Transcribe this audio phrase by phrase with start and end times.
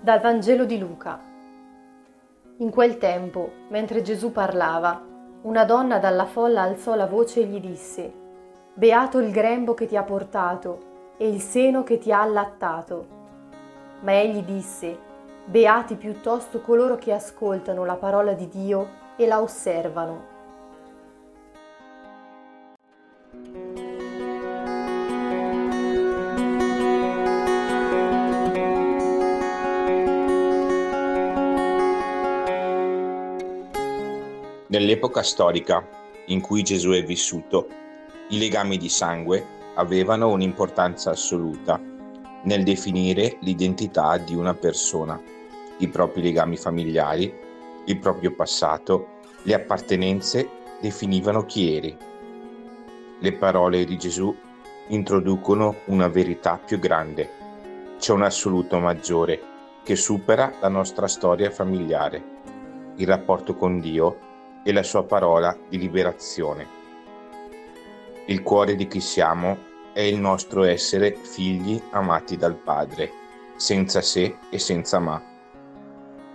[0.00, 1.20] Dal Vangelo di Luca.
[2.56, 5.00] In quel tempo, mentre Gesù parlava,
[5.42, 8.12] una donna dalla folla alzò la voce e gli disse,
[8.74, 13.06] Beato il grembo che ti ha portato e il seno che ti ha allattato.
[14.00, 14.98] Ma egli disse,
[15.44, 20.39] Beati piuttosto coloro che ascoltano la parola di Dio e la osservano.
[34.70, 35.84] Nell'epoca storica
[36.26, 37.66] in cui Gesù è vissuto,
[38.28, 41.80] i legami di sangue avevano un'importanza assoluta
[42.44, 45.20] nel definire l'identità di una persona,
[45.78, 47.34] i propri legami familiari,
[47.86, 50.48] il proprio passato, le appartenenze
[50.80, 51.96] definivano chi eri.
[53.18, 54.32] Le parole di Gesù
[54.90, 57.28] introducono una verità più grande.
[57.98, 59.42] C'è un assoluto maggiore
[59.82, 62.22] che supera la nostra storia familiare,
[62.94, 64.28] il rapporto con Dio
[64.62, 66.78] e la sua parola di liberazione.
[68.26, 73.10] Il cuore di chi siamo è il nostro essere figli amati dal Padre,
[73.56, 75.20] senza se e senza ma.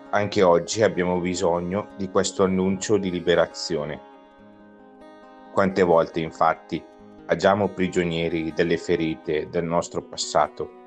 [0.09, 4.13] Anche oggi abbiamo bisogno di questo annuncio di liberazione.
[5.53, 6.83] Quante volte infatti
[7.27, 10.83] agiamo prigionieri delle ferite del nostro passato,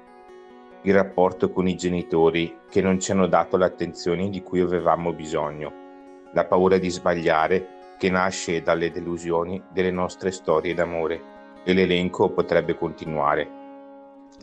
[0.83, 5.87] il rapporto con i genitori che non ci hanno dato l'attenzione di cui avevamo bisogno
[6.33, 12.77] la paura di sbagliare che nasce dalle delusioni delle nostre storie d'amore e l'elenco potrebbe
[12.77, 13.57] continuare.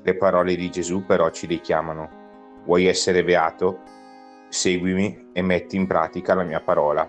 [0.04, 2.24] Le parole di Gesù però ci richiamano.
[2.66, 3.80] Vuoi essere beato?
[4.50, 7.08] Seguimi e metti in pratica la mia parola,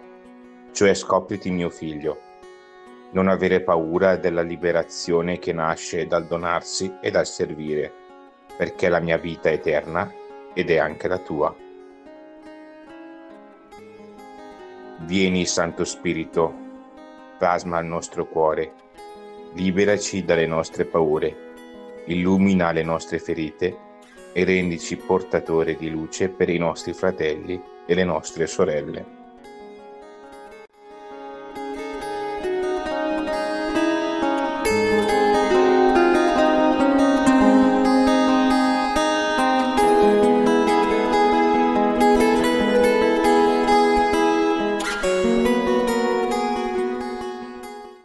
[0.73, 2.21] cioè scopriti mio figlio.
[3.11, 7.93] Non avere paura della liberazione che nasce dal donarsi e dal servire,
[8.57, 10.13] perché la mia vita è eterna
[10.55, 11.66] ed è anche la tua.
[15.01, 16.53] Vieni, Santo Spirito,
[17.39, 18.73] plasma il nostro cuore,
[19.53, 21.37] liberaci dalle nostre paure,
[22.07, 23.77] illumina le nostre ferite
[24.33, 29.16] e rendici portatore di luce per i nostri fratelli e le nostre sorelle.